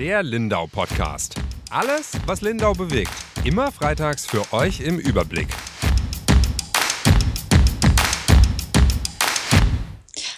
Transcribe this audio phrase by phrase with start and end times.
[0.00, 1.34] Der Lindau Podcast.
[1.68, 3.12] Alles, was Lindau bewegt.
[3.44, 5.48] Immer freitags für euch im Überblick.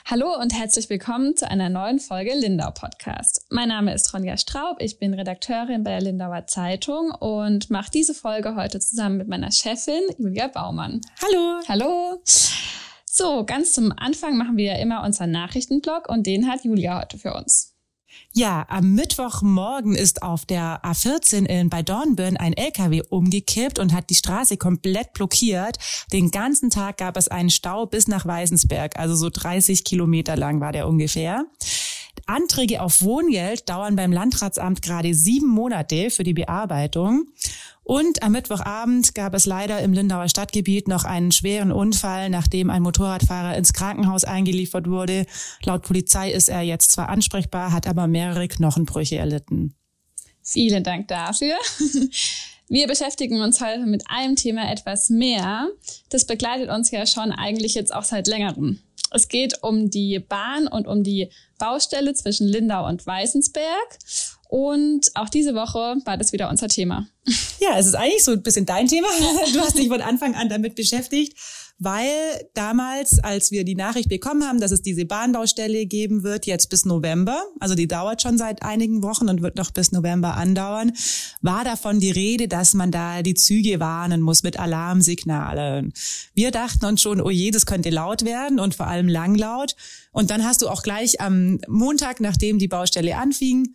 [0.05, 3.47] Hallo und herzlich willkommen zu einer neuen Folge Lindau Podcast.
[3.51, 8.15] Mein Name ist Ronja Straub, ich bin Redakteurin bei der Lindauer Zeitung und mache diese
[8.15, 11.01] Folge heute zusammen mit meiner Chefin Julia Baumann.
[11.23, 11.61] Hallo.
[11.69, 12.21] Hallo.
[13.07, 17.17] So, ganz zum Anfang machen wir ja immer unseren Nachrichtenblog und den hat Julia heute
[17.17, 17.72] für uns.
[18.33, 24.09] Ja, am Mittwochmorgen ist auf der A14 in, bei Dornbirn ein LKW umgekippt und hat
[24.11, 25.79] die Straße komplett blockiert.
[26.13, 30.61] Den ganzen Tag gab es einen Stau bis nach Weißensberg, also so 30 Kilometer lang
[30.61, 31.45] war der ungefähr.
[32.27, 37.27] Anträge auf Wohngeld dauern beim Landratsamt gerade sieben Monate für die Bearbeitung.
[37.85, 42.83] Und am Mittwochabend gab es leider im Lindauer Stadtgebiet noch einen schweren Unfall, nachdem ein
[42.83, 45.27] Motorradfahrer ins Krankenhaus eingeliefert wurde.
[45.65, 49.75] Laut Polizei ist er jetzt zwar ansprechbar, hat aber mehrere Knochenbrüche erlitten.
[50.43, 51.57] Vielen Dank dafür.
[52.69, 55.69] Wir beschäftigen uns heute mit einem Thema etwas mehr.
[56.09, 58.79] Das begleitet uns ja schon eigentlich jetzt auch seit längerem.
[59.13, 63.99] Es geht um die Bahn und um die Baustelle zwischen Lindau und Weißensberg.
[64.53, 67.07] Und auch diese Woche war das wieder unser Thema.
[67.59, 69.09] Ja, es ist eigentlich so ein bisschen dein Thema.
[69.55, 71.39] Du hast dich von Anfang an damit beschäftigt,
[71.79, 72.11] weil
[72.53, 76.85] damals, als wir die Nachricht bekommen haben, dass es diese Bahnbaustelle geben wird, jetzt bis
[76.85, 80.93] November, also die dauert schon seit einigen Wochen und wird noch bis November andauern,
[81.41, 85.95] war davon die Rede, dass man da die Züge warnen muss mit Alarmsignalen.
[86.35, 89.77] Wir dachten uns schon, oh je, das könnte laut werden und vor allem langlaut.
[90.11, 93.75] Und dann hast du auch gleich am Montag, nachdem die Baustelle anfing,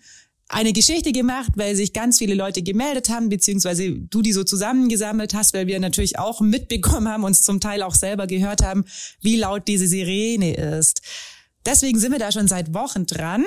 [0.50, 5.34] eine Geschichte gemacht, weil sich ganz viele Leute gemeldet haben, beziehungsweise du die so zusammengesammelt
[5.34, 8.86] hast, weil wir natürlich auch mitbekommen haben, uns zum Teil auch selber gehört haben,
[9.22, 11.02] wie laut diese Sirene ist.
[11.66, 13.44] Deswegen sind wir da schon seit Wochen dran.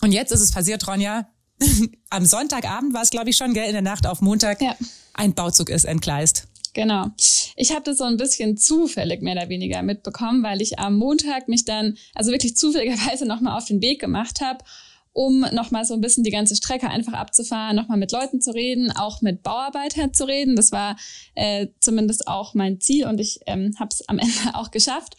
[0.00, 1.28] Und jetzt ist es passiert, Ronja.
[2.10, 4.62] Am Sonntagabend war es, glaube ich, schon, gell, in der Nacht auf Montag.
[4.62, 4.76] Ja.
[5.14, 6.46] Ein Bauzug ist entgleist.
[6.72, 7.08] Genau.
[7.56, 11.48] Ich habe das so ein bisschen zufällig mehr oder weniger mitbekommen, weil ich am Montag
[11.48, 14.64] mich dann, also wirklich zufälligerweise nochmal auf den Weg gemacht habe
[15.12, 18.90] um nochmal so ein bisschen die ganze Strecke einfach abzufahren, nochmal mit Leuten zu reden,
[18.92, 20.56] auch mit Bauarbeitern zu reden.
[20.56, 20.96] Das war
[21.34, 25.16] äh, zumindest auch mein Ziel und ich ähm, habe es am Ende auch geschafft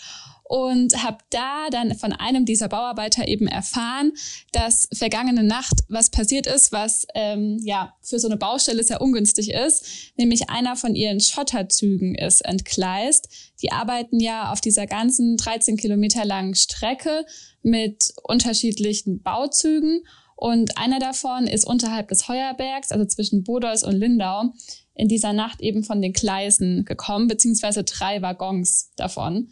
[0.53, 4.12] und habe da dann von einem dieser Bauarbeiter eben erfahren,
[4.52, 9.50] dass vergangene Nacht was passiert ist, was ähm, ja für so eine Baustelle sehr ungünstig
[9.50, 13.30] ist, nämlich einer von ihren Schotterzügen ist entgleist.
[13.63, 17.25] Die arbeiten ja auf dieser ganzen 13 Kilometer langen Strecke
[17.63, 20.06] mit unterschiedlichen Bauzügen.
[20.36, 24.53] Und einer davon ist unterhalb des Heuerbergs, also zwischen Bodos und Lindau,
[24.94, 29.50] in dieser Nacht eben von den Gleisen gekommen, beziehungsweise drei Waggons davon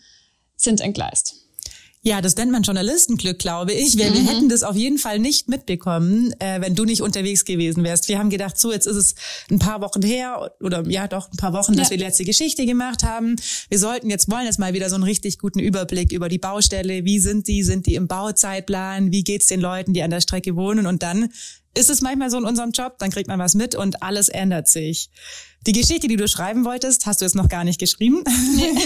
[0.63, 1.41] sind entgleist.
[2.03, 3.95] Ja, das nennt man Journalistenglück, glaube ich.
[3.95, 4.13] Wir, mhm.
[4.15, 8.07] wir hätten das auf jeden Fall nicht mitbekommen, äh, wenn du nicht unterwegs gewesen wärst.
[8.07, 9.15] Wir haben gedacht, so jetzt ist es
[9.51, 11.91] ein paar Wochen her oder ja doch ein paar Wochen, dass ja.
[11.91, 13.35] wir die letzte Geschichte gemacht haben.
[13.69, 17.05] Wir sollten jetzt wollen jetzt mal wieder so einen richtig guten Überblick über die Baustelle.
[17.05, 17.61] Wie sind die?
[17.61, 19.11] Sind die im Bauzeitplan?
[19.11, 20.87] Wie geht's den Leuten, die an der Strecke wohnen?
[20.87, 21.29] Und dann
[21.77, 24.67] ist es manchmal so in unserem Job, dann kriegt man was mit und alles ändert
[24.67, 25.09] sich.
[25.67, 28.23] Die Geschichte, die du schreiben wolltest, hast du jetzt noch gar nicht geschrieben.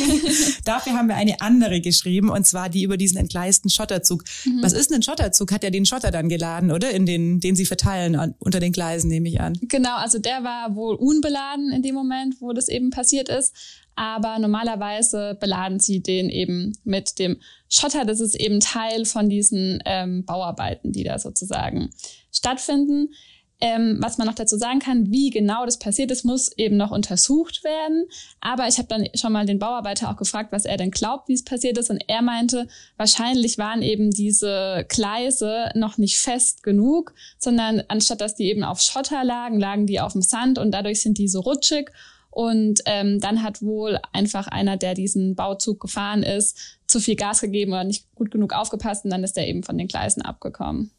[0.65, 4.25] Dafür haben wir eine andere geschrieben, und zwar die über diesen entgleisten Schotterzug.
[4.43, 4.61] Mhm.
[4.61, 5.53] Was ist denn ein Schotterzug?
[5.53, 6.91] Hat ja den Schotter dann geladen, oder?
[6.91, 9.57] In den, den sie verteilen unter den Gleisen, nehme ich an.
[9.61, 13.53] Genau, also der war wohl unbeladen in dem Moment, wo das eben passiert ist.
[13.95, 17.37] Aber normalerweise beladen sie den eben mit dem
[17.69, 18.03] Schotter.
[18.03, 21.91] Das ist eben Teil von diesen ähm, Bauarbeiten, die da sozusagen
[22.33, 23.13] stattfinden.
[23.61, 26.91] Ähm, was man noch dazu sagen kann, wie genau das passiert ist, muss eben noch
[26.91, 28.05] untersucht werden.
[28.41, 31.33] Aber ich habe dann schon mal den Bauarbeiter auch gefragt, was er denn glaubt, wie
[31.33, 31.89] es passiert ist.
[31.89, 32.67] Und er meinte,
[32.97, 38.81] wahrscheinlich waren eben diese Gleise noch nicht fest genug, sondern anstatt dass die eben auf
[38.81, 41.91] Schotter lagen, lagen die auf dem Sand und dadurch sind die so rutschig.
[42.35, 47.39] Und ähm, dann hat wohl einfach einer, der diesen Bauzug gefahren ist, zu viel Gas
[47.39, 50.91] gegeben oder nicht gut genug aufgepasst und dann ist er eben von den Gleisen abgekommen.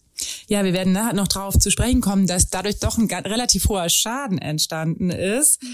[0.48, 3.88] Ja, wir werden nachher noch darauf zu sprechen kommen, dass dadurch doch ein relativ hoher
[3.88, 5.62] Schaden entstanden ist.
[5.62, 5.68] Mhm.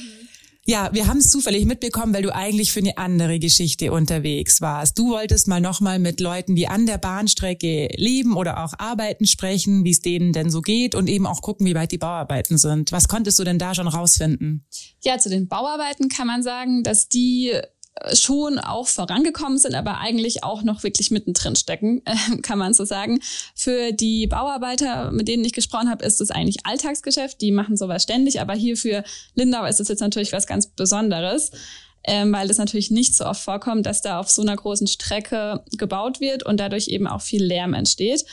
[0.64, 4.96] Ja, wir haben es zufällig mitbekommen, weil du eigentlich für eine andere Geschichte unterwegs warst.
[4.96, 9.84] Du wolltest mal nochmal mit Leuten, die an der Bahnstrecke leben oder auch arbeiten, sprechen,
[9.84, 12.92] wie es denen denn so geht und eben auch gucken, wie weit die Bauarbeiten sind.
[12.92, 14.64] Was konntest du denn da schon rausfinden?
[15.02, 17.52] Ja, zu den Bauarbeiten kann man sagen, dass die
[18.14, 22.84] schon auch vorangekommen sind, aber eigentlich auch noch wirklich mittendrin stecken, äh, kann man so
[22.84, 23.20] sagen.
[23.54, 27.40] Für die Bauarbeiter, mit denen ich gesprochen habe, ist es eigentlich Alltagsgeschäft.
[27.40, 29.04] Die machen sowas ständig, aber hier für
[29.34, 31.50] Lindau ist es jetzt natürlich was ganz Besonderes.
[32.04, 35.62] Ähm, weil es natürlich nicht so oft vorkommt, dass da auf so einer großen Strecke
[35.78, 38.24] gebaut wird und dadurch eben auch viel Lärm entsteht.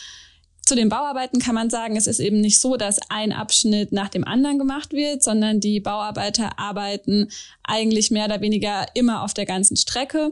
[0.69, 4.07] Zu den Bauarbeiten kann man sagen, es ist eben nicht so, dass ein Abschnitt nach
[4.09, 7.29] dem anderen gemacht wird, sondern die Bauarbeiter arbeiten
[7.63, 10.31] eigentlich mehr oder weniger immer auf der ganzen Strecke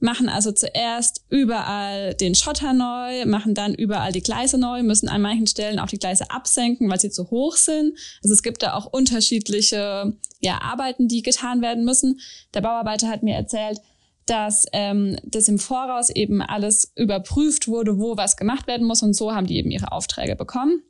[0.00, 5.22] machen also zuerst überall den Schotter neu, machen dann überall die Gleise neu, müssen an
[5.22, 7.96] manchen Stellen auch die Gleise absenken, weil sie zu hoch sind.
[8.22, 12.20] Also es gibt da auch unterschiedliche ja, Arbeiten, die getan werden müssen.
[12.52, 13.80] Der Bauarbeiter hat mir erzählt,
[14.26, 19.14] dass ähm, das im Voraus eben alles überprüft wurde, wo was gemacht werden muss und
[19.14, 20.82] so haben die eben ihre Aufträge bekommen.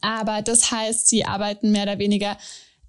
[0.00, 2.36] Aber das heißt, sie arbeiten mehr oder weniger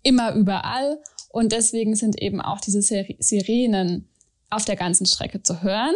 [0.04, 1.00] immer überall
[1.30, 4.08] und deswegen sind eben auch diese Sirenen
[4.50, 5.96] auf der ganzen Strecke zu hören,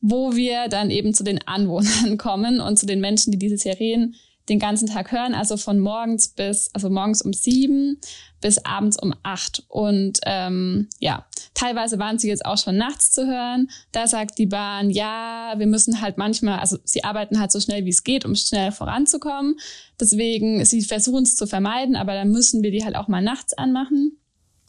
[0.00, 4.14] wo wir dann eben zu den Anwohnern kommen und zu den Menschen, die diese Serien
[4.52, 7.98] den ganzen Tag hören, also von morgens bis, also morgens um sieben
[8.40, 9.64] bis abends um acht.
[9.68, 13.70] Und ähm, ja, teilweise waren sie jetzt auch schon nachts zu hören.
[13.92, 17.84] Da sagt die Bahn, ja, wir müssen halt manchmal, also sie arbeiten halt so schnell
[17.86, 19.56] wie es geht, um schnell voranzukommen.
[19.98, 23.54] Deswegen, sie versuchen es zu vermeiden, aber dann müssen wir die halt auch mal nachts
[23.54, 24.18] anmachen.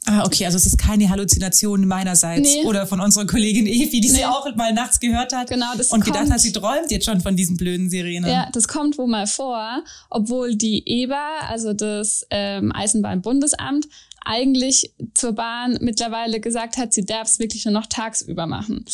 [0.05, 2.65] Ah, okay, also es ist keine Halluzination meinerseits nee.
[2.65, 4.17] oder von unserer Kollegin Evi, die nee.
[4.17, 7.05] sie auch mal nachts gehört hat genau, das und kommt, gedacht hat, sie träumt jetzt
[7.05, 8.29] schon von diesen blöden Sirenen.
[8.29, 13.87] Ja, das kommt wohl mal vor, obwohl die EBA, also das ähm, Eisenbahnbundesamt,
[14.25, 18.85] eigentlich zur Bahn mittlerweile gesagt hat, sie darf es wirklich nur noch tagsüber machen.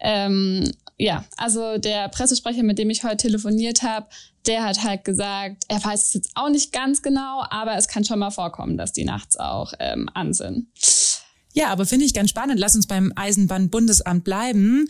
[0.00, 4.06] Ähm, ja, also der Pressesprecher, mit dem ich heute telefoniert habe,
[4.46, 8.04] der hat halt gesagt, er weiß es jetzt auch nicht ganz genau, aber es kann
[8.04, 10.68] schon mal vorkommen, dass die nachts auch ähm, an sind.
[11.52, 12.60] Ja, aber finde ich ganz spannend.
[12.60, 14.88] Lass uns beim Eisenbahnbundesamt bleiben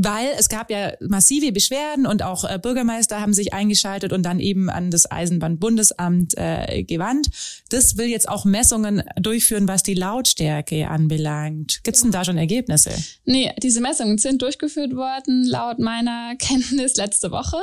[0.00, 4.38] weil es gab ja massive Beschwerden und auch äh, Bürgermeister haben sich eingeschaltet und dann
[4.38, 7.30] eben an das Eisenbahnbundesamt äh, gewandt.
[7.70, 11.80] Das will jetzt auch Messungen durchführen, was die Lautstärke anbelangt.
[11.82, 12.92] Gibt es denn da schon Ergebnisse?
[13.24, 17.58] Nee, diese Messungen sind durchgeführt worden, laut meiner Kenntnis letzte Woche.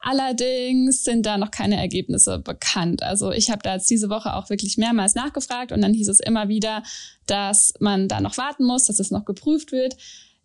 [0.00, 3.02] Allerdings sind da noch keine Ergebnisse bekannt.
[3.02, 6.20] Also ich habe da jetzt diese Woche auch wirklich mehrmals nachgefragt und dann hieß es
[6.20, 6.82] immer wieder,
[7.26, 9.96] dass man da noch warten muss, dass es noch geprüft wird.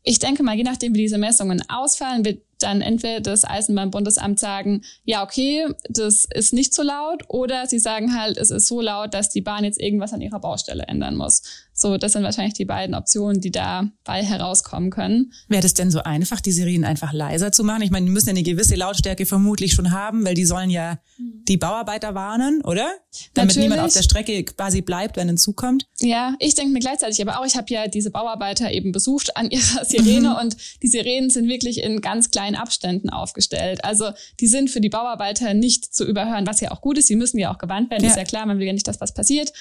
[0.03, 4.83] Ich denke mal, je nachdem, wie diese Messungen ausfallen, wird dann entweder das Eisenbahnbundesamt sagen,
[5.03, 9.13] ja, okay, das ist nicht so laut, oder sie sagen halt, es ist so laut,
[9.13, 11.43] dass die Bahn jetzt irgendwas an ihrer Baustelle ändern muss.
[11.75, 15.33] So, das sind wahrscheinlich die beiden Optionen, die dabei herauskommen können.
[15.47, 17.81] Wäre das denn so einfach, die Sirenen einfach leiser zu machen?
[17.81, 20.99] Ich meine, die müssen ja eine gewisse Lautstärke vermutlich schon haben, weil die sollen ja
[21.17, 22.89] die Bauarbeiter warnen, oder?
[23.33, 23.69] Damit Natürlich.
[23.69, 25.87] niemand auf der Strecke quasi bleibt, wenn ein Zug kommt.
[25.99, 29.49] Ja, ich denke mir gleichzeitig aber auch, ich habe ja diese Bauarbeiter eben besucht an
[29.49, 30.35] ihrer Sirene mhm.
[30.35, 33.83] und die Sirenen sind wirklich in ganz kleinen Abständen aufgestellt.
[33.83, 37.07] Also die sind für die Bauarbeiter nicht zu überhören, was ja auch gut ist.
[37.07, 38.09] Sie müssen ja auch gewarnt werden, ja.
[38.09, 39.51] ist ja klar, man will ja nicht, dass was passiert.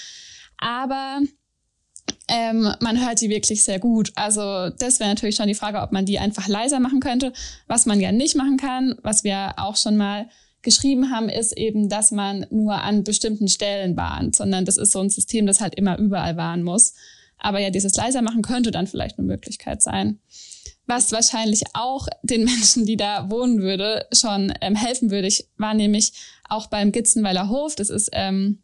[0.59, 1.21] Aber
[2.29, 4.13] ähm, man hört die wirklich sehr gut.
[4.15, 7.33] Also das wäre natürlich schon die Frage, ob man die einfach leiser machen könnte.
[7.67, 10.29] Was man ja nicht machen kann, was wir auch schon mal
[10.63, 15.01] geschrieben haben, ist eben, dass man nur an bestimmten Stellen warnt, sondern das ist so
[15.01, 16.95] ein System, das halt immer überall warnen muss.
[17.39, 20.21] Aber ja, dieses leiser machen könnte dann vielleicht eine Möglichkeit sein.
[20.87, 25.29] Was wahrscheinlich auch den Menschen, die da wohnen würde, schon ähm, helfen würde.
[25.29, 26.13] Ich war nämlich
[26.49, 27.75] auch beim Gitzenweiler Hof.
[27.75, 28.63] Das ist ähm,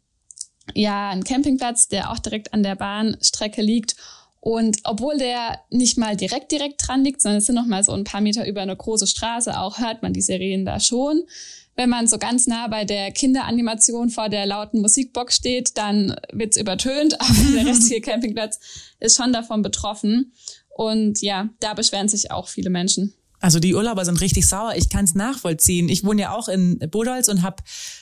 [0.73, 3.95] ja ein Campingplatz, der auch direkt an der Bahnstrecke liegt.
[4.41, 7.91] Und obwohl der nicht mal direkt direkt dran liegt, sondern es sind noch mal so
[7.91, 11.23] ein paar Meter über eine große Straße, auch hört man die Sirenen da schon.
[11.75, 16.57] Wenn man so ganz nah bei der Kinderanimation vor der lauten Musikbox steht, dann wird's
[16.57, 18.59] übertönt, aber der restliche Campingplatz
[18.99, 20.33] ist schon davon betroffen.
[20.79, 23.13] Und ja, da beschweren sich auch viele Menschen.
[23.41, 24.75] Also die Urlauber sind richtig sauer.
[24.77, 25.89] Ich kann es nachvollziehen.
[25.89, 27.61] Ich wohne ja auch in Bodolz und habe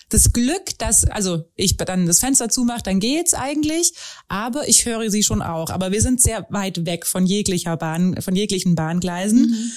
[0.09, 3.93] das Glück, dass also ich dann das Fenster zumache, dann geht's eigentlich.
[4.27, 5.71] Aber ich höre sie schon auch.
[5.71, 9.47] Aber wir sind sehr weit weg von jeglicher Bahn, von jeglichen Bahngleisen.
[9.47, 9.71] Mhm.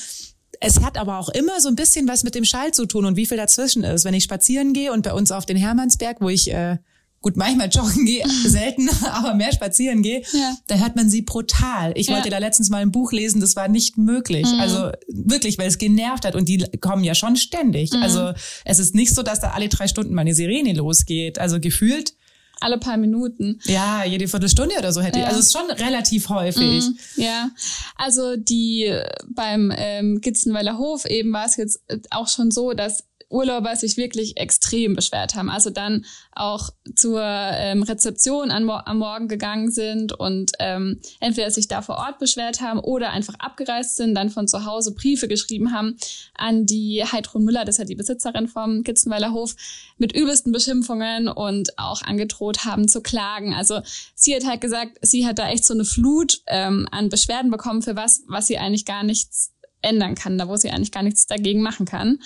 [0.60, 3.16] Es hat aber auch immer so ein bisschen was mit dem Schall zu tun und
[3.16, 4.04] wie viel dazwischen ist.
[4.04, 6.76] Wenn ich spazieren gehe und bei uns auf den Hermannsberg, wo ich äh,
[7.22, 10.56] gut, manchmal joggen gehe, selten, aber mehr spazieren gehe, ja.
[10.66, 11.92] da hört man sie brutal.
[11.94, 12.14] Ich ja.
[12.14, 14.46] wollte da letztens mal ein Buch lesen, das war nicht möglich.
[14.46, 14.60] Mhm.
[14.60, 17.92] Also wirklich, weil es genervt hat und die kommen ja schon ständig.
[17.92, 18.02] Mhm.
[18.02, 18.32] Also
[18.64, 21.38] es ist nicht so, dass da alle drei Stunden mal eine Sirene losgeht.
[21.38, 22.14] Also gefühlt
[22.60, 23.58] alle paar Minuten.
[23.64, 25.24] Ja, jede Viertelstunde oder so hätte ja.
[25.24, 25.28] ich.
[25.28, 26.84] Also es ist schon relativ häufig.
[26.84, 27.50] Mm, ja,
[27.96, 28.94] also die
[29.28, 34.36] beim ähm, Gitzenweiler Hof eben war es jetzt auch schon so, dass Urlauber sich wirklich
[34.36, 35.48] extrem beschwert haben.
[35.48, 41.68] Also dann auch zur ähm, Rezeption an, am Morgen gegangen sind und ähm, entweder sich
[41.68, 45.72] da vor Ort beschwert haben oder einfach abgereist sind, dann von zu Hause Briefe geschrieben
[45.72, 45.96] haben
[46.34, 49.54] an die Heidrun Müller, das ist ja die Besitzerin vom Kitzenweiler Hof,
[49.96, 53.54] mit übelsten Beschimpfungen und auch angedroht haben zu klagen.
[53.54, 53.80] Also
[54.14, 57.82] sie hat halt gesagt, sie hat da echt so eine Flut ähm, an Beschwerden bekommen
[57.82, 61.26] für was, was sie eigentlich gar nichts ändern kann, da wo sie eigentlich gar nichts
[61.26, 62.18] dagegen machen kann.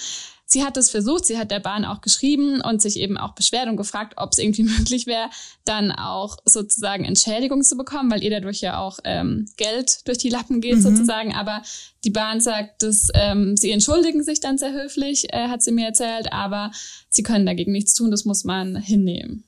[0.54, 3.68] Sie hat es versucht, sie hat der Bahn auch geschrieben und sich eben auch beschwert
[3.68, 5.28] und gefragt, ob es irgendwie möglich wäre,
[5.64, 10.30] dann auch sozusagen Entschädigung zu bekommen, weil ihr dadurch ja auch ähm, Geld durch die
[10.30, 10.82] Lappen geht mhm.
[10.82, 11.34] sozusagen.
[11.34, 11.62] Aber
[12.04, 15.86] die Bahn sagt, dass ähm, sie entschuldigen sich dann sehr höflich, äh, hat sie mir
[15.86, 16.70] erzählt, aber
[17.08, 19.44] sie können dagegen nichts tun, das muss man hinnehmen.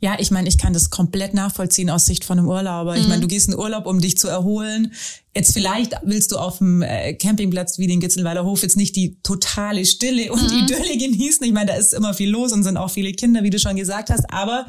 [0.00, 2.94] Ja, ich meine, ich kann das komplett nachvollziehen aus Sicht von einem Urlauber.
[2.94, 3.00] Mhm.
[3.00, 4.92] Ich meine, du gehst in Urlaub, um dich zu erholen.
[5.36, 9.18] Jetzt vielleicht willst du auf dem äh, Campingplatz wie den Gitzelweiler Hof jetzt nicht die
[9.22, 10.58] totale Stille und mhm.
[10.58, 11.44] Idylle genießen.
[11.44, 13.74] Ich meine, da ist immer viel los und sind auch viele Kinder, wie du schon
[13.74, 14.24] gesagt hast.
[14.32, 14.66] Aber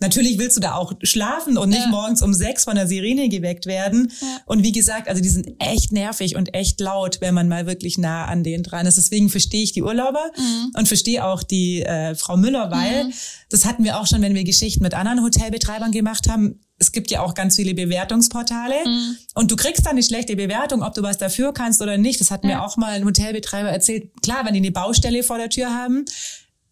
[0.00, 1.88] natürlich willst du da auch schlafen und nicht ja.
[1.88, 4.10] morgens um sechs von der Sirene geweckt werden.
[4.20, 4.26] Ja.
[4.46, 7.96] Und wie gesagt, also die sind echt nervig und echt laut, wenn man mal wirklich
[7.96, 8.98] nah an denen dran ist.
[8.98, 10.72] Deswegen verstehe ich die Urlauber mhm.
[10.74, 13.12] und verstehe auch die äh, Frau Müller, weil mhm.
[13.50, 17.10] das hatten wir auch schon, wenn wir Geschichten mit anderen Hotelbetreibern gemacht haben es gibt
[17.10, 19.16] ja auch ganz viele Bewertungsportale mhm.
[19.34, 22.20] und du kriegst dann eine schlechte Bewertung, ob du was dafür kannst oder nicht.
[22.20, 22.50] Das hat ja.
[22.50, 24.10] mir auch mal ein Hotelbetreiber erzählt.
[24.22, 26.04] Klar, wenn die eine Baustelle vor der Tür haben,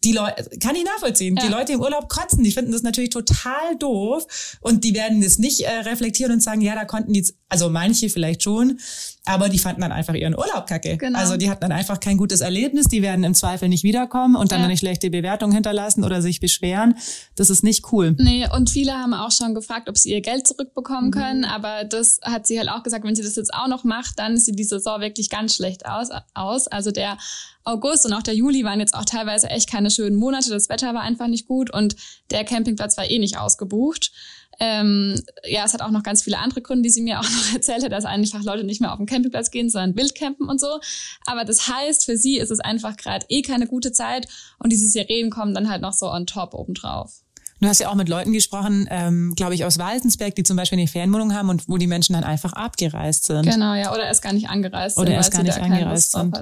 [0.03, 1.35] die Leute, kann ich nachvollziehen.
[1.35, 1.45] Ja.
[1.45, 5.39] Die Leute im Urlaub kotzen, die finden das natürlich total doof und die werden das
[5.39, 8.79] nicht äh, reflektieren und sagen, ja, da konnten die, also manche vielleicht schon,
[9.25, 10.97] aber die fanden dann einfach ihren Urlaub kacke.
[10.97, 11.17] Genau.
[11.17, 14.51] Also die hatten dann einfach kein gutes Erlebnis, die werden im Zweifel nicht wiederkommen und
[14.51, 14.65] dann ja.
[14.65, 16.95] eine schlechte Bewertung hinterlassen oder sich beschweren.
[17.35, 18.15] Das ist nicht cool.
[18.17, 21.11] Nee, und viele haben auch schon gefragt, ob sie ihr Geld zurückbekommen mhm.
[21.11, 24.19] können, aber das hat sie halt auch gesagt, wenn sie das jetzt auch noch macht,
[24.19, 26.09] dann sieht die Saison wirklich ganz schlecht aus.
[26.33, 26.67] aus.
[26.67, 27.17] Also der
[27.63, 30.49] August und auch der Juli waren jetzt auch teilweise echt keine schönen Monate.
[30.49, 31.95] Das Wetter war einfach nicht gut und
[32.31, 34.11] der Campingplatz war eh nicht ausgebucht.
[34.59, 37.53] Ähm, ja, es hat auch noch ganz viele andere Gründe, die sie mir auch noch
[37.53, 40.79] erzählt hat, dass einfach Leute nicht mehr auf den Campingplatz gehen, sondern Wildcampen und so.
[41.25, 44.27] Aber das heißt, für sie ist es einfach gerade eh keine gute Zeit
[44.59, 47.21] und diese Sirenen kommen dann halt noch so on top obendrauf.
[47.59, 50.77] Du hast ja auch mit Leuten gesprochen, ähm, glaube ich, aus Waltensberg, die zum Beispiel
[50.77, 53.49] eine Fernwohnung haben und wo die Menschen dann einfach abgereist sind.
[53.49, 55.05] Genau, ja, oder erst gar nicht angereist sind.
[55.05, 56.37] Oder erst gar nicht angereist sind.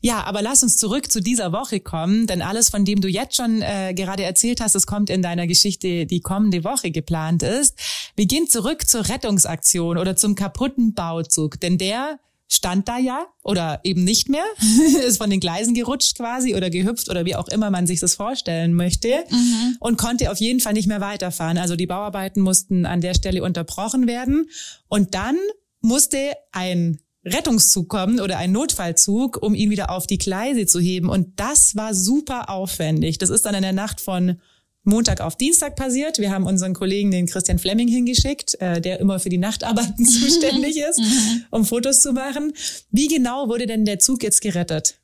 [0.00, 3.36] Ja, aber lass uns zurück zu dieser Woche kommen, denn alles, von dem du jetzt
[3.36, 7.74] schon äh, gerade erzählt hast, das kommt in deiner Geschichte, die kommende Woche geplant ist.
[8.14, 13.80] Wir gehen zurück zur Rettungsaktion oder zum kaputten Bauzug, denn der stand da ja oder
[13.82, 14.44] eben nicht mehr,
[15.06, 18.14] ist von den Gleisen gerutscht quasi oder gehüpft oder wie auch immer man sich das
[18.14, 19.76] vorstellen möchte mhm.
[19.80, 21.58] und konnte auf jeden Fall nicht mehr weiterfahren.
[21.58, 24.48] Also die Bauarbeiten mussten an der Stelle unterbrochen werden
[24.88, 25.36] und dann
[25.80, 31.08] musste ein Rettungszug kommen oder ein Notfallzug, um ihn wieder auf die Gleise zu heben.
[31.08, 33.18] Und das war super aufwendig.
[33.18, 34.40] Das ist dann in der Nacht von
[34.84, 36.18] Montag auf Dienstag passiert.
[36.18, 40.78] Wir haben unseren Kollegen, den Christian Fleming, hingeschickt, äh, der immer für die Nachtarbeiten zuständig
[40.78, 41.44] ist, mhm.
[41.50, 42.52] um Fotos zu machen.
[42.90, 45.00] Wie genau wurde denn der Zug jetzt gerettet?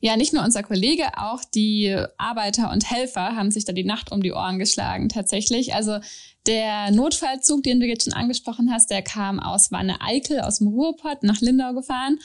[0.00, 4.12] Ja, nicht nur unser Kollege, auch die Arbeiter und Helfer haben sich da die Nacht
[4.12, 5.74] um die Ohren geschlagen, tatsächlich.
[5.74, 5.98] Also
[6.46, 11.22] der Notfallzug, den du jetzt schon angesprochen hast, der kam aus Wanne-Eickel, aus dem Ruhrpott
[11.22, 12.18] nach Lindau gefahren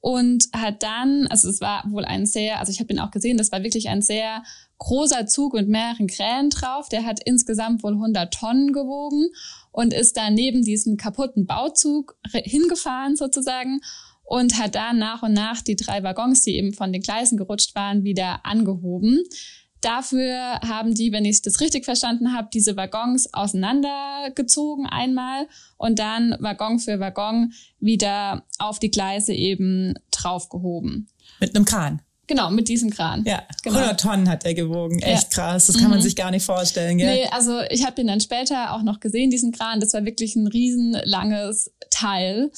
[0.00, 3.38] und hat dann, also es war wohl ein sehr, also ich habe ihn auch gesehen,
[3.38, 4.42] das war wirklich ein sehr
[4.76, 6.90] großer Zug mit mehreren Krähen drauf.
[6.90, 9.30] Der hat insgesamt wohl 100 Tonnen gewogen
[9.72, 13.80] und ist dann neben diesem kaputten Bauzug hingefahren sozusagen
[14.24, 17.74] und hat dann nach und nach die drei Waggons, die eben von den Gleisen gerutscht
[17.74, 19.22] waren, wieder angehoben.
[19.84, 26.34] Dafür haben die, wenn ich das richtig verstanden habe, diese Waggons auseinandergezogen einmal und dann
[26.40, 31.08] Waggon für Waggon wieder auf die Gleise eben draufgehoben.
[31.38, 32.00] Mit einem Kran.
[32.26, 33.24] Genau, mit diesem Kran.
[33.26, 33.76] Ja, genau.
[33.76, 35.00] 100 Tonnen hat er gewogen.
[35.00, 35.28] Echt ja.
[35.28, 35.66] krass.
[35.66, 35.90] Das kann mhm.
[35.90, 37.12] man sich gar nicht vorstellen, gell?
[37.12, 39.80] Nee, also ich habe den dann später auch noch gesehen, diesen Kran.
[39.80, 42.50] Das war wirklich ein riesenlanges Teil.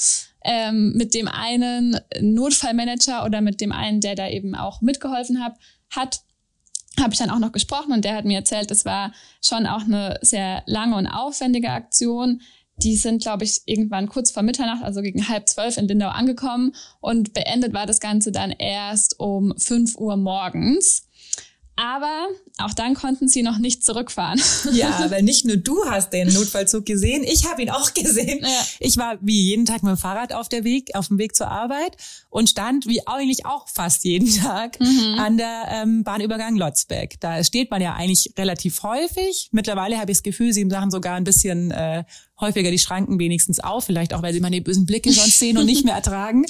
[0.49, 5.57] Ähm, mit dem einen Notfallmanager oder mit dem einen, der da eben auch mitgeholfen hat,
[5.91, 6.21] hat
[7.01, 9.13] habe ich dann auch noch gesprochen und der hat mir erzählt, es war
[9.43, 12.41] schon auch eine sehr lange und aufwendige Aktion.
[12.79, 16.75] Die sind, glaube ich, irgendwann kurz vor Mitternacht, also gegen halb zwölf in Lindau angekommen
[17.01, 21.09] und beendet war das Ganze dann erst um fünf Uhr morgens.
[21.77, 24.41] Aber auch dann konnten sie noch nicht zurückfahren.
[24.73, 28.41] Ja, weil nicht nur du hast den Notfallzug gesehen, ich habe ihn auch gesehen.
[28.43, 28.67] Ja.
[28.81, 31.49] Ich war wie jeden Tag mit dem Fahrrad auf der Weg, auf dem Weg zur
[31.49, 31.97] Arbeit
[32.31, 35.17] und stand wie eigentlich auch fast jeden Tag mhm.
[35.19, 37.21] an der ähm, Bahnübergang Lotzbeck.
[37.21, 39.49] Da steht man ja eigentlich relativ häufig.
[39.53, 42.05] Mittlerweile habe ich das Gefühl, sie machen sogar ein bisschen äh,
[42.41, 45.67] häufiger die Schranken wenigstens auf, vielleicht auch, weil sie meine bösen Blicke sonst sehen und
[45.67, 46.45] nicht mehr ertragen.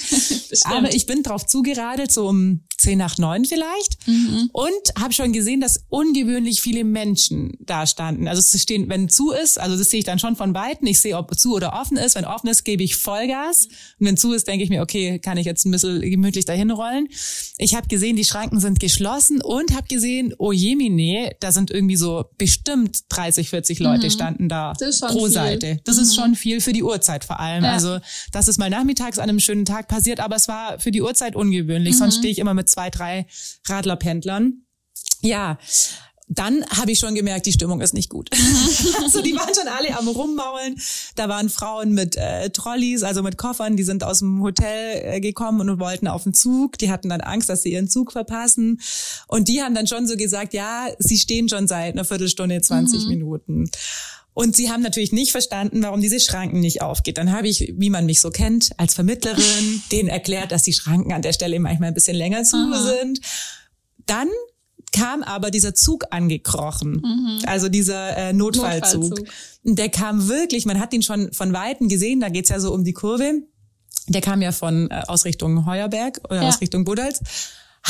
[0.65, 4.49] Aber ich bin drauf zugeradelt, so um zehn nach neun vielleicht mhm.
[4.51, 8.27] und habe schon gesehen, dass ungewöhnlich viele Menschen da standen.
[8.27, 10.87] Also es stehen, wenn zu ist, also das sehe ich dann schon von Weitem.
[10.87, 12.13] Ich sehe, ob zu oder offen ist.
[12.13, 13.65] Wenn offen ist, gebe ich Vollgas.
[13.99, 16.69] Und wenn zu ist, denke ich mir, okay, kann ich jetzt ein bisschen gemütlich dahin
[16.69, 17.07] rollen.
[17.57, 21.95] Ich habe gesehen, die Schranken sind geschlossen und habe gesehen, oh jemine, da sind irgendwie
[21.95, 24.11] so bestimmt 30, 40 Leute mhm.
[24.11, 25.31] standen da pro viel.
[25.31, 25.79] Seite.
[25.83, 26.03] Das mhm.
[26.03, 27.63] ist schon viel für die Uhrzeit vor allem.
[27.63, 27.71] Ja.
[27.71, 27.97] Also,
[28.31, 31.35] dass es mal nachmittags an einem schönen Tag passiert, aber es war für die Uhrzeit
[31.35, 31.95] ungewöhnlich.
[31.95, 31.97] Mhm.
[31.97, 33.25] Sonst stehe ich immer mit zwei, drei
[33.67, 34.61] Radlerpendlern.
[35.21, 35.57] Ja,
[36.29, 38.29] dann habe ich schon gemerkt, die Stimmung ist nicht gut.
[39.01, 40.77] also die waren schon alle am Rummaulen.
[41.15, 45.19] Da waren Frauen mit äh, Trolleys, also mit Koffern, die sind aus dem Hotel äh,
[45.21, 46.77] gekommen und wollten auf den Zug.
[46.79, 48.81] Die hatten dann Angst, dass sie ihren Zug verpassen.
[49.27, 53.03] Und die haben dann schon so gesagt, ja, sie stehen schon seit einer Viertelstunde, 20
[53.03, 53.07] mhm.
[53.07, 53.71] Minuten.
[54.33, 57.17] Und sie haben natürlich nicht verstanden, warum diese Schranken nicht aufgeht.
[57.17, 61.13] Dann habe ich, wie man mich so kennt, als Vermittlerin, denen erklärt, dass die Schranken
[61.13, 62.97] an der Stelle manchmal ein bisschen länger zu Aha.
[62.99, 63.21] sind.
[64.05, 64.27] Dann
[64.99, 67.39] kam aber dieser Zug angekrochen, mhm.
[67.45, 69.01] also dieser äh, Notfallzug.
[69.01, 69.27] Notfallzug.
[69.63, 72.83] Der kam wirklich, man hat ihn schon von Weitem gesehen, da geht's ja so um
[72.83, 73.41] die Kurve.
[74.07, 76.47] Der kam ja von äh, aus Richtung Heuerberg oder ja.
[76.47, 77.21] aus Richtung Budals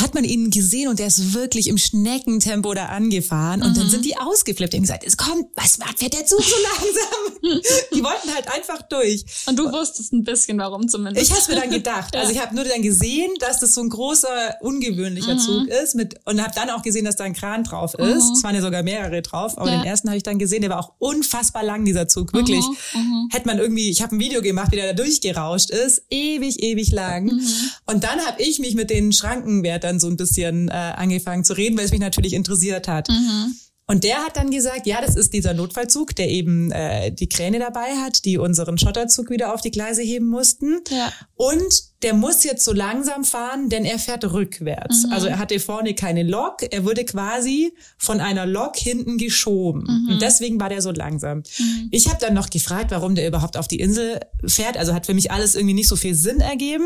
[0.00, 3.80] hat man ihn gesehen und der ist wirklich im Schneckentempo da angefahren und mhm.
[3.80, 7.62] dann sind die ausgeflippt und gesagt, es kommt, was fährt der Zug so langsam?
[7.94, 9.24] die wollten halt einfach durch.
[9.46, 11.30] Und du wusstest ein bisschen, warum zumindest.
[11.30, 13.88] Ich habe mir dann gedacht, also ich habe nur dann gesehen, dass das so ein
[13.88, 15.38] großer, ungewöhnlicher mhm.
[15.38, 18.28] Zug ist mit und habe dann auch gesehen, dass da ein Kran drauf ist.
[18.28, 18.32] Mhm.
[18.34, 19.78] Es waren ja sogar mehrere drauf, aber ja.
[19.78, 22.64] den ersten habe ich dann gesehen, der war auch unfassbar lang, dieser Zug, wirklich.
[22.94, 23.00] Mhm.
[23.00, 23.28] mhm.
[23.32, 26.92] Hätte man irgendwie, ich habe ein Video gemacht, wie der da durchgerauscht ist, ewig, ewig
[26.92, 27.24] lang.
[27.24, 27.40] Mhm.
[27.86, 31.54] Und dann habe ich mich mit den Schrankenwärtern dann so ein bisschen äh, angefangen zu
[31.54, 33.08] reden, weil es mich natürlich interessiert hat.
[33.08, 33.54] Mhm.
[33.90, 37.58] Und der hat dann gesagt, ja, das ist dieser Notfallzug, der eben äh, die Kräne
[37.58, 40.80] dabei hat, die unseren Schotterzug wieder auf die Gleise heben mussten.
[40.90, 41.10] Ja.
[41.36, 45.06] Und der muss jetzt so langsam fahren, denn er fährt rückwärts.
[45.06, 45.12] Mhm.
[45.14, 49.84] Also er hatte vorne keine Lok, er wurde quasi von einer Lok hinten geschoben.
[49.84, 50.12] Mhm.
[50.12, 51.38] Und deswegen war der so langsam.
[51.38, 51.88] Mhm.
[51.90, 54.76] Ich habe dann noch gefragt, warum der überhaupt auf die Insel fährt.
[54.76, 56.84] Also hat für mich alles irgendwie nicht so viel Sinn ergeben.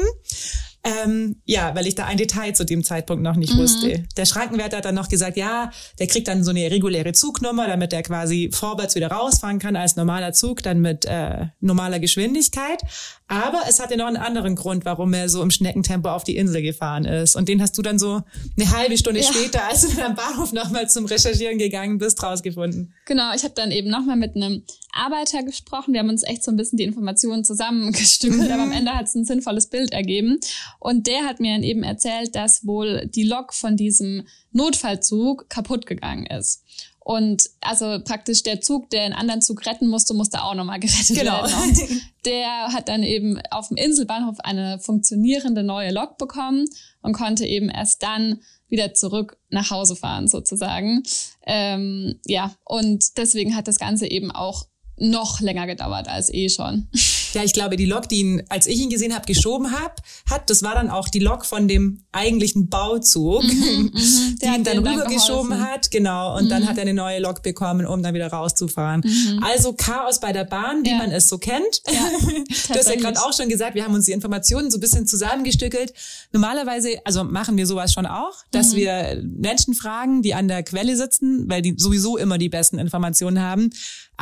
[0.84, 3.58] Ähm, ja, weil ich da ein Detail zu dem Zeitpunkt noch nicht mhm.
[3.58, 4.04] wusste.
[4.16, 5.70] Der Schrankenwärter hat dann noch gesagt, ja,
[6.00, 9.94] der kriegt dann so eine reguläre Zugnummer, damit er quasi vorwärts wieder rausfahren kann als
[9.94, 12.82] normaler Zug, dann mit äh, normaler Geschwindigkeit.
[13.28, 16.62] Aber es hatte noch einen anderen Grund, warum er so im Schneckentempo auf die Insel
[16.62, 17.36] gefahren ist.
[17.36, 18.22] Und den hast du dann so
[18.58, 19.26] eine halbe Stunde ja.
[19.26, 22.92] später, als du dann am Bahnhof nochmal zum Recherchieren gegangen bist, rausgefunden.
[23.06, 25.94] Genau, ich habe dann eben nochmal mit einem Arbeiter gesprochen.
[25.94, 28.74] Wir haben uns echt so ein bisschen die Informationen zusammengestückelt, aber am mhm.
[28.74, 30.38] Ende hat es ein sinnvolles Bild ergeben.
[30.78, 35.86] Und der hat mir dann eben erzählt, dass wohl die Lok von diesem Notfallzug kaputt
[35.86, 36.64] gegangen ist.
[37.04, 41.16] Und also praktisch der Zug, der einen anderen Zug retten musste, musste auch nochmal gerettet
[41.16, 41.42] genau.
[41.42, 41.52] werden.
[41.54, 46.66] Und der hat dann eben auf dem Inselbahnhof eine funktionierende neue Lok bekommen
[47.02, 51.02] und konnte eben erst dann wieder zurück nach Hause fahren sozusagen.
[51.44, 56.88] Ähm, ja, und deswegen hat das Ganze eben auch noch länger gedauert als eh schon.
[57.34, 60.50] Ja, ich glaube, die Lok, die ihn, als ich ihn gesehen habe, geschoben hab, hat,
[60.50, 63.50] das war dann auch die Lok von dem eigentlichen Bauzug, mhm,
[63.94, 64.38] mhm.
[64.40, 65.90] die ihn dann rübergeschoben hat.
[65.90, 66.36] Genau.
[66.36, 66.48] Und mhm.
[66.50, 69.02] dann hat er eine neue Lok bekommen, um dann wieder rauszufahren.
[69.04, 69.42] Mhm.
[69.42, 70.98] Also Chaos bei der Bahn, wie ja.
[70.98, 71.82] man es so kennt.
[71.86, 72.08] Ja,
[72.68, 75.06] du hast ja gerade auch schon gesagt, wir haben uns die Informationen so ein bisschen
[75.06, 75.92] zusammengestückelt.
[76.32, 78.76] Normalerweise, also machen wir sowas schon auch, dass mhm.
[78.76, 83.40] wir Menschen fragen, die an der Quelle sitzen, weil die sowieso immer die besten Informationen
[83.40, 83.70] haben.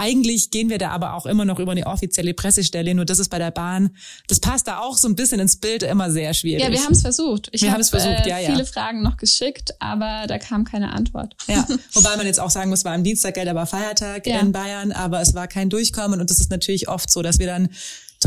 [0.00, 2.94] Eigentlich gehen wir da aber auch immer noch über eine offizielle Pressestelle.
[2.94, 3.90] Nur das ist bei der Bahn,
[4.28, 6.64] das passt da auch so ein bisschen ins Bild immer sehr schwierig.
[6.64, 7.50] Ja, wir haben es versucht.
[7.52, 8.50] Ich habe versucht, äh, ja, ja.
[8.50, 11.36] viele Fragen noch geschickt, aber da kam keine Antwort.
[11.48, 14.40] Ja, wobei man jetzt auch sagen muss, war am Dienstag, Geld, aber Feiertag ja.
[14.40, 17.46] in Bayern, aber es war kein Durchkommen und das ist natürlich oft so, dass wir
[17.46, 17.68] dann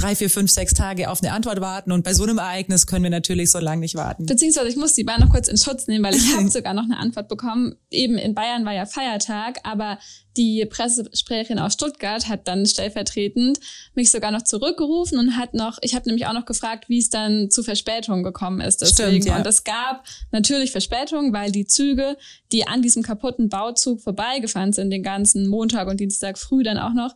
[0.04, 1.92] drei, vier, fünf, sechs Tage auf eine Antwort warten.
[1.92, 4.26] Und bei so einem Ereignis können wir natürlich so lange nicht warten.
[4.26, 6.84] Beziehungsweise ich muss die Bahn noch kurz in Schutz nehmen, weil ich habe sogar noch
[6.84, 7.76] eine Antwort bekommen.
[7.90, 9.98] Eben in Bayern war ja Feiertag, aber
[10.36, 13.60] die Pressesprecherin aus Stuttgart hat dann stellvertretend
[13.94, 17.10] mich sogar noch zurückgerufen und hat noch, ich habe nämlich auch noch gefragt, wie es
[17.10, 18.82] dann zu Verspätungen gekommen ist.
[18.82, 19.22] Deswegen.
[19.22, 19.38] Stimmt, ja.
[19.38, 22.18] Und es gab natürlich Verspätungen, weil die Züge,
[22.52, 26.94] die an diesem kaputten Bauzug vorbeigefahren sind, den ganzen Montag und Dienstag früh dann auch
[26.94, 27.16] noch,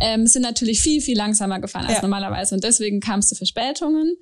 [0.00, 2.02] ähm, sind natürlich viel, viel langsamer gefahren als ja.
[2.02, 2.54] normalerweise.
[2.54, 4.16] Und deswegen kam es zu Verspätungen.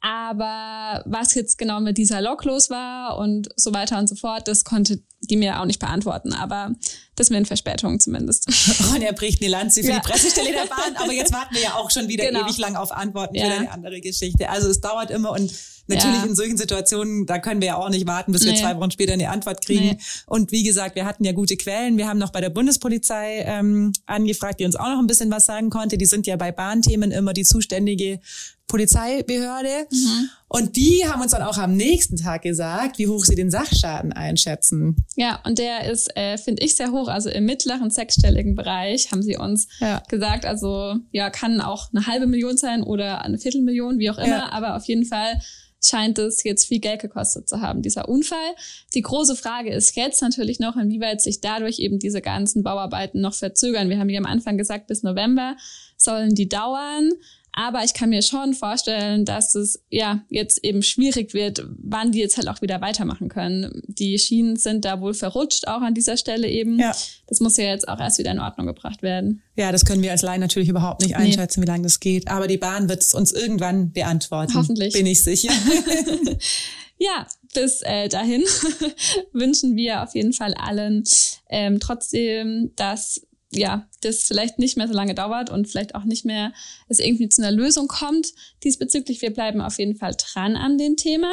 [0.00, 4.48] Aber was jetzt genau mit dieser Lok los war und so weiter und so fort,
[4.48, 6.32] das konnte die mir auch nicht beantworten.
[6.32, 6.72] Aber
[7.16, 8.48] das mit den Verspätungen zumindest.
[8.94, 10.00] Und er bricht eine Lanze für ja.
[10.00, 10.96] die Pressestelle der Bahn.
[10.96, 12.44] Aber jetzt warten wir ja auch schon wieder genau.
[12.44, 13.46] ewig lang auf Antworten ja.
[13.46, 14.48] für eine andere Geschichte.
[14.48, 15.52] Also es dauert immer und
[15.86, 16.24] Natürlich ja.
[16.24, 18.58] in solchen Situationen, da können wir ja auch nicht warten, bis wir nee.
[18.58, 19.84] zwei Wochen später eine Antwort kriegen.
[19.84, 19.98] Nee.
[20.26, 21.98] Und wie gesagt, wir hatten ja gute Quellen.
[21.98, 25.44] Wir haben noch bei der Bundespolizei ähm, angefragt, die uns auch noch ein bisschen was
[25.44, 25.98] sagen konnte.
[25.98, 28.18] Die sind ja bei Bahnthemen immer die zuständige
[28.66, 29.86] Polizeibehörde.
[29.90, 30.30] Mhm.
[30.48, 34.12] Und die haben uns dann auch am nächsten Tag gesagt, wie hoch sie den Sachschaden
[34.12, 35.04] einschätzen.
[35.16, 37.08] Ja, und der ist, äh, finde ich, sehr hoch.
[37.08, 40.02] Also im mittleren sechsstelligen Bereich haben sie uns ja.
[40.08, 40.46] gesagt.
[40.46, 44.28] Also ja, kann auch eine halbe Million sein oder eine Viertelmillion, wie auch immer.
[44.28, 44.52] Ja.
[44.52, 45.40] Aber auf jeden Fall
[45.84, 48.54] scheint es jetzt viel Geld gekostet zu haben, dieser Unfall.
[48.94, 53.34] Die große Frage ist jetzt natürlich noch, inwieweit sich dadurch eben diese ganzen Bauarbeiten noch
[53.34, 53.88] verzögern.
[53.88, 55.56] Wir haben ja am Anfang gesagt, bis November
[55.96, 57.10] sollen die dauern.
[57.56, 62.18] Aber ich kann mir schon vorstellen, dass es ja jetzt eben schwierig wird, wann die
[62.18, 63.82] jetzt halt auch wieder weitermachen können.
[63.86, 66.80] Die Schienen sind da wohl verrutscht, auch an dieser Stelle eben.
[66.80, 66.92] Ja.
[67.28, 69.40] Das muss ja jetzt auch erst wieder in Ordnung gebracht werden.
[69.54, 71.66] Ja, das können wir als Laien natürlich überhaupt nicht einschätzen, nee.
[71.66, 72.28] wie lange das geht.
[72.28, 74.54] Aber die Bahn wird es uns irgendwann beantworten.
[74.54, 74.92] Hoffentlich.
[74.92, 75.52] Bin ich sicher.
[76.98, 78.42] ja, bis äh, dahin
[79.32, 81.04] wünschen wir auf jeden Fall allen
[81.48, 83.22] ähm, trotzdem, dass
[83.54, 86.52] ja, das vielleicht nicht mehr so lange dauert und vielleicht auch nicht mehr
[86.88, 88.28] es irgendwie zu einer Lösung kommt.
[88.62, 91.32] Diesbezüglich, wir bleiben auf jeden Fall dran an dem Thema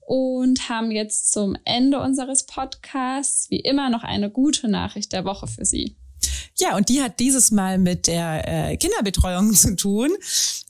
[0.00, 5.46] und haben jetzt zum Ende unseres Podcasts wie immer noch eine gute Nachricht der Woche
[5.46, 5.96] für Sie.
[6.58, 10.10] Ja, und die hat dieses Mal mit der äh, Kinderbetreuung zu tun.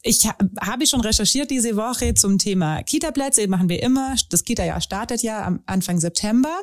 [0.03, 3.48] Ich ha habe schon recherchiert diese Woche zum Thema Kita-Plätze.
[3.48, 4.14] Machen wir immer.
[4.29, 6.55] Das Kita-Jahr startet ja am Anfang September.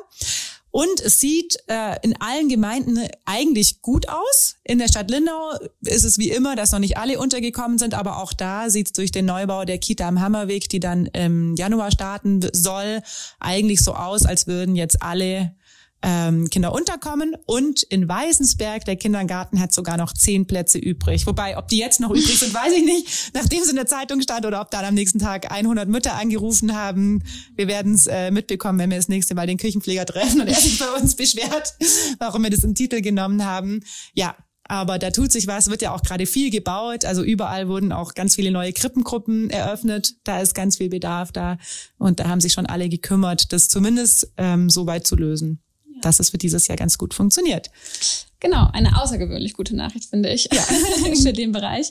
[0.70, 4.56] Und es sieht äh, in allen Gemeinden eigentlich gut aus.
[4.64, 8.18] In der Stadt Lindau ist es wie immer, dass noch nicht alle untergekommen sind, aber
[8.18, 11.90] auch da sieht es durch den Neubau der Kita am Hammerweg, die dann im Januar
[11.90, 13.02] starten soll,
[13.40, 15.54] eigentlich so aus, als würden jetzt alle
[16.02, 21.26] ähm, Kinder unterkommen und in Weißensberg, der Kindergarten hat sogar noch zehn Plätze übrig.
[21.26, 24.20] Wobei, ob die jetzt noch übrig sind, weiß ich nicht, nachdem es in der Zeitung
[24.20, 27.24] stand oder ob dann am nächsten Tag 100 Mütter angerufen haben.
[27.56, 30.54] Wir werden es äh, mitbekommen, wenn wir das nächste Mal den Küchenpfleger treffen und er
[30.54, 31.74] sich bei uns beschwert,
[32.18, 33.80] warum wir das im Titel genommen haben.
[34.14, 34.36] Ja,
[34.68, 37.06] aber da tut sich was, wird ja auch gerade viel gebaut.
[37.06, 40.14] Also überall wurden auch ganz viele neue Krippengruppen eröffnet.
[40.24, 41.56] Da ist ganz viel Bedarf da.
[41.96, 45.62] Und da haben sich schon alle gekümmert, das zumindest ähm, so weit zu lösen
[46.02, 47.70] dass es für dieses Jahr ganz gut funktioniert.
[48.40, 50.60] Genau, eine außergewöhnlich gute Nachricht, finde ich, ja.
[51.22, 51.90] für den Bereich.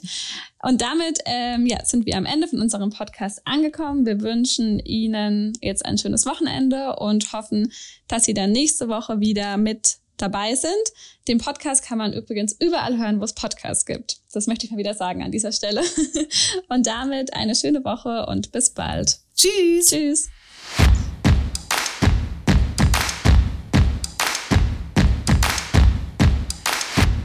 [0.64, 4.06] Und damit ähm, ja, sind wir am Ende von unserem Podcast angekommen.
[4.06, 7.74] Wir wünschen Ihnen jetzt ein schönes Wochenende und hoffen,
[8.08, 10.74] dass Sie dann nächste Woche wieder mit dabei sind.
[11.28, 14.18] Den Podcast kann man übrigens überall hören, wo es Podcasts gibt.
[14.32, 15.82] Das möchte ich mal wieder sagen an dieser Stelle.
[16.70, 19.20] Und damit eine schöne Woche und bis bald.
[19.36, 19.88] Tschüss.
[19.88, 20.30] Tschüss.